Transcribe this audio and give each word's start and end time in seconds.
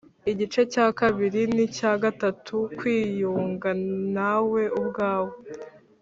igice 0.31 0.61
cya 0.73 0.87
kabiri 0.99 1.41
n’icya 1.55 1.93
gatatu 2.03 2.55
kwiyunga 2.77 3.69
nawe 4.15 4.61
ubwawe 4.79 5.33